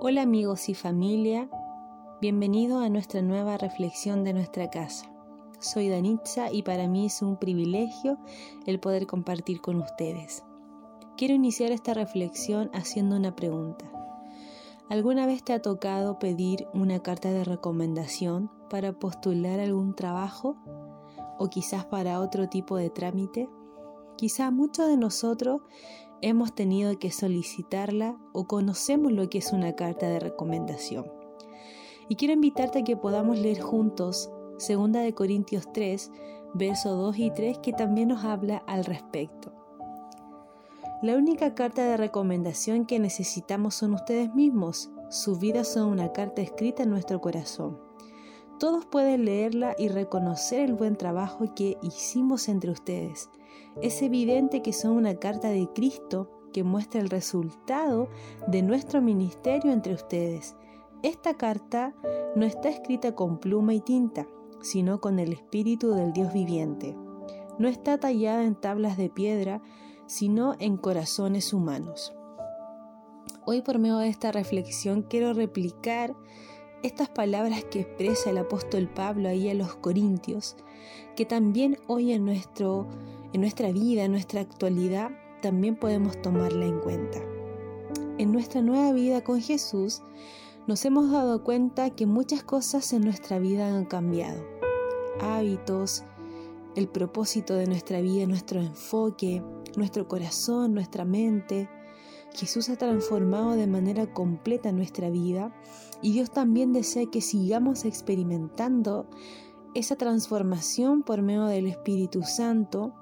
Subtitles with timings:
[0.00, 1.50] Hola amigos y familia,
[2.20, 5.10] bienvenido a nuestra nueva reflexión de nuestra casa.
[5.58, 8.16] Soy Danitza y para mí es un privilegio
[8.64, 10.44] el poder compartir con ustedes.
[11.16, 13.90] Quiero iniciar esta reflexión haciendo una pregunta.
[14.88, 20.56] ¿Alguna vez te ha tocado pedir una carta de recomendación para postular algún trabajo
[21.40, 23.48] o quizás para otro tipo de trámite?
[24.18, 25.60] Quizá muchos de nosotros
[26.22, 31.06] hemos tenido que solicitarla o conocemos lo que es una carta de recomendación.
[32.08, 34.28] Y quiero invitarte a que podamos leer juntos
[34.68, 36.10] 2 de Corintios 3,
[36.52, 39.52] versos 2 y 3 que también nos habla al respecto.
[41.00, 44.90] La única carta de recomendación que necesitamos son ustedes mismos.
[45.10, 47.78] Sus vidas son una carta escrita en nuestro corazón.
[48.58, 53.30] Todos pueden leerla y reconocer el buen trabajo que hicimos entre ustedes.
[53.82, 58.08] Es evidente que son una carta de Cristo que muestra el resultado
[58.46, 60.56] de nuestro ministerio entre ustedes.
[61.02, 61.94] Esta carta
[62.34, 64.26] no está escrita con pluma y tinta,
[64.60, 66.96] sino con el Espíritu del Dios viviente.
[67.58, 69.62] No está tallada en tablas de piedra,
[70.06, 72.14] sino en corazones humanos.
[73.46, 76.14] Hoy por medio de esta reflexión quiero replicar
[76.82, 80.56] estas palabras que expresa el apóstol Pablo ahí a los Corintios,
[81.16, 82.86] que también hoy en, nuestro,
[83.32, 85.10] en nuestra vida, en nuestra actualidad,
[85.42, 87.18] también podemos tomarla en cuenta.
[88.18, 90.02] En nuestra nueva vida con Jesús,
[90.66, 94.44] nos hemos dado cuenta que muchas cosas en nuestra vida han cambiado.
[95.20, 96.04] Hábitos,
[96.74, 99.42] el propósito de nuestra vida, nuestro enfoque,
[99.76, 101.68] nuestro corazón, nuestra mente,
[102.34, 105.52] Jesús ha transformado de manera completa nuestra vida
[106.02, 109.06] y Dios también desea que sigamos experimentando
[109.74, 112.94] esa transformación por medio del Espíritu Santo,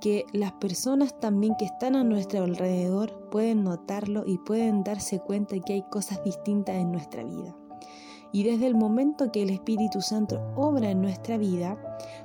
[0.00, 5.58] que las personas también que están a nuestro alrededor pueden notarlo y pueden darse cuenta
[5.60, 7.56] que hay cosas distintas en nuestra vida.
[8.32, 11.78] Y desde el momento que el Espíritu Santo obra en nuestra vida,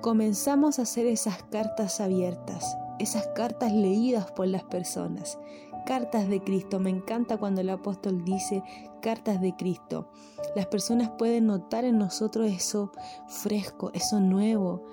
[0.00, 5.38] comenzamos a hacer esas cartas abiertas, esas cartas leídas por las personas,
[5.86, 6.80] cartas de Cristo.
[6.80, 8.62] Me encanta cuando el apóstol dice
[9.00, 10.10] cartas de Cristo.
[10.54, 12.92] Las personas pueden notar en nosotros eso
[13.28, 14.84] fresco, eso nuevo,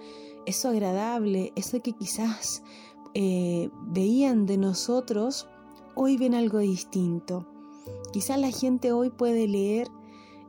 [0.45, 2.63] eso agradable, eso que quizás
[3.13, 5.47] eh, veían de nosotros,
[5.95, 7.47] hoy ven algo distinto.
[8.13, 9.87] Quizás la gente hoy puede leer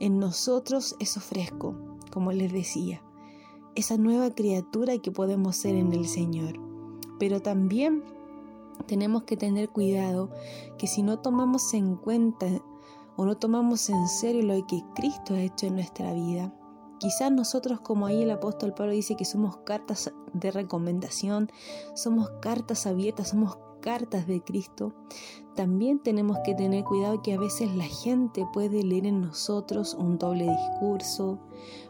[0.01, 1.75] en nosotros eso fresco,
[2.13, 3.03] como les decía,
[3.75, 6.59] esa nueva criatura que podemos ser en el Señor.
[7.19, 8.03] Pero también
[8.87, 10.31] tenemos que tener cuidado
[10.79, 12.47] que si no tomamos en cuenta
[13.17, 16.53] o no tomamos en serio lo que Cristo ha hecho en nuestra vida,
[17.03, 21.51] quizás nosotros como ahí el apóstol Pablo dice que somos cartas de recomendación,
[21.97, 24.95] somos cartas abiertas, somos cartas de Cristo,
[25.57, 30.17] también tenemos que tener cuidado que a veces la gente puede leer en nosotros un
[30.17, 31.41] doble discurso,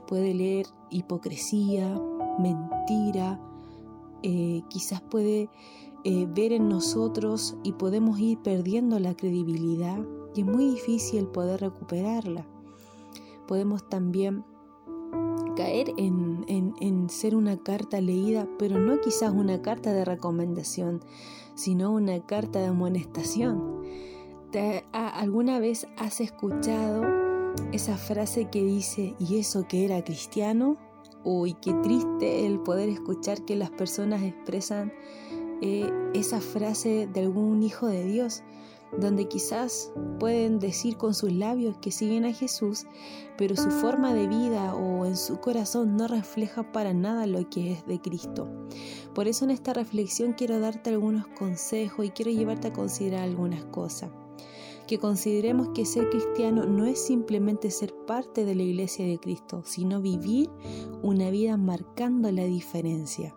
[0.07, 1.95] puede leer hipocresía,
[2.39, 3.39] mentira,
[4.23, 5.51] eh, quizás puede
[6.05, 9.99] eh, ver en nosotros y podemos ir perdiendo la credibilidad
[10.35, 12.47] y es muy difícil poder recuperarla.
[13.47, 14.47] Podemos también
[15.55, 21.01] caer en, en, ser una carta leída, pero no quizás una carta de recomendación,
[21.55, 23.83] sino una carta de amonestación.
[24.93, 27.03] ¿Alguna vez has escuchado
[27.73, 30.77] esa frase que dice, ¿y eso que era cristiano?
[31.25, 34.93] Uy, qué triste el poder escuchar que las personas expresan
[35.61, 38.43] eh, esa frase de algún hijo de Dios,
[38.99, 42.87] donde quizás pueden decir con sus labios que siguen a Jesús,
[43.37, 47.73] pero su forma de vida o en su corazón no refleja para nada lo que
[47.73, 48.49] es de Cristo.
[49.15, 53.65] Por eso en esta reflexión quiero darte algunos consejos y quiero llevarte a considerar algunas
[53.65, 54.11] cosas
[54.87, 59.63] que consideremos que ser cristiano no es simplemente ser parte de la iglesia de Cristo,
[59.65, 60.51] sino vivir
[61.03, 63.35] una vida marcando la diferencia.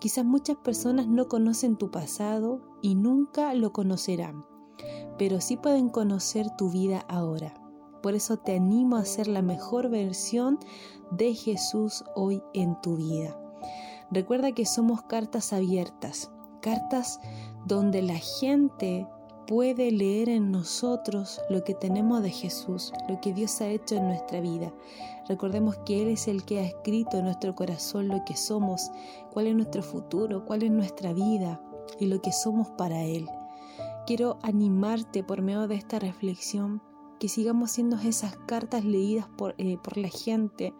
[0.00, 4.44] Quizás muchas personas no conocen tu pasado y nunca lo conocerán,
[5.18, 7.54] pero sí pueden conocer tu vida ahora.
[8.02, 10.58] Por eso te animo a ser la mejor versión
[11.10, 13.38] de Jesús hoy en tu vida.
[14.10, 16.30] Recuerda que somos cartas abiertas,
[16.60, 17.20] cartas
[17.64, 19.06] donde la gente
[19.46, 24.06] puede leer en nosotros lo que tenemos de Jesús, lo que Dios ha hecho en
[24.06, 24.72] nuestra vida.
[25.28, 28.90] Recordemos que Él es el que ha escrito en nuestro corazón lo que somos,
[29.32, 31.60] cuál es nuestro futuro, cuál es nuestra vida
[31.98, 33.28] y lo que somos para Él.
[34.06, 36.82] Quiero animarte por medio de esta reflexión
[37.20, 40.74] que sigamos siendo esas cartas leídas por, eh, por la gente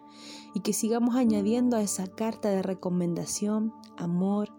[0.53, 4.49] y que sigamos añadiendo a esa carta de recomendación amor,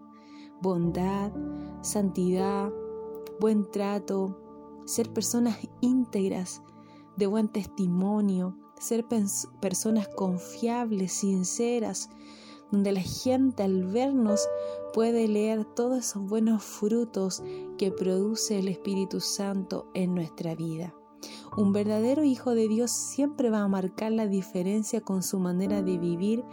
[0.61, 1.31] bondad,
[1.81, 2.71] santidad,
[3.39, 4.35] buen trato,
[4.85, 6.63] ser personas íntegras,
[7.17, 9.05] de buen testimonio, ser
[9.61, 12.09] personas confiables, sinceras,
[12.75, 14.49] donde la gente al vernos
[14.93, 17.41] puede leer todos esos buenos frutos
[17.77, 20.93] que produce el Espíritu Santo en nuestra vida.
[21.55, 25.97] Un verdadero hijo de Dios siempre va a marcar la diferencia con su manera de
[25.97, 26.43] vivir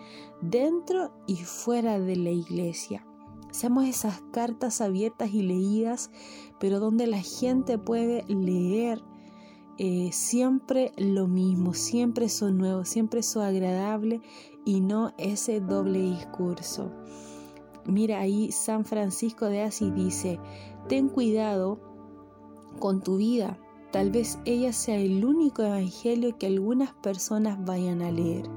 [0.41, 3.05] dentro y fuera de la iglesia.
[3.51, 6.13] Seamos esas cartas abiertas y leídas,
[6.61, 9.03] pero donde la gente puede leer
[9.79, 14.21] eh, siempre lo mismo, siempre eso nuevo, siempre eso agradable
[14.65, 16.93] y no ese doble discurso.
[17.87, 20.39] Mira ahí San Francisco de Asís dice,
[20.89, 21.81] ten cuidado
[22.79, 23.59] con tu vida,
[23.91, 28.49] tal vez ella sea el único evangelio que algunas personas vayan a leer.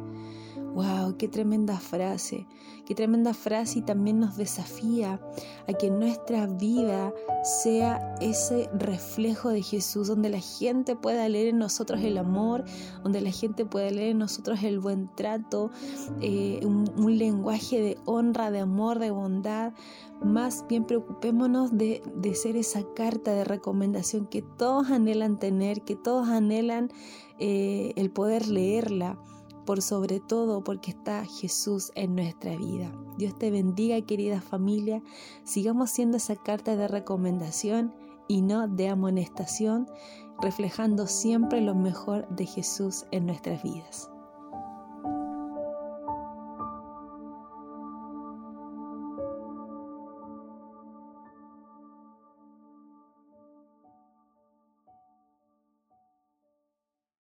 [0.75, 1.15] ¡Wow!
[1.17, 2.45] ¡Qué tremenda frase!
[2.85, 3.79] ¡Qué tremenda frase!
[3.79, 5.21] Y también nos desafía
[5.69, 7.13] a que nuestra vida
[7.63, 12.65] sea ese reflejo de Jesús, donde la gente pueda leer en nosotros el amor,
[13.03, 15.71] donde la gente pueda leer en nosotros el buen trato,
[16.19, 19.71] eh, un, lenguaje de honra, de amor, de bondad.
[20.21, 22.01] Más bien preocupémonos de,
[22.33, 26.91] ser esa carta de recomendación que todos anhelan tener, que todos anhelan
[27.39, 29.17] eh, el poder leerla
[29.65, 32.91] por sobre todo porque está Jesús en nuestra vida.
[33.17, 35.01] Dios te bendiga, querida familia.
[35.43, 37.93] Sigamos siendo esa carta de recomendación
[38.27, 39.87] y no de amonestación,
[40.41, 44.09] reflejando siempre lo mejor de Jesús en nuestras vidas.